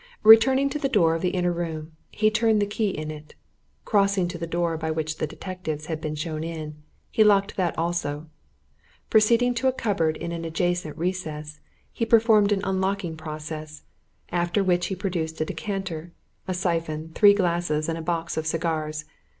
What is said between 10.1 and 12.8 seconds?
in an adjacent recess, he performed an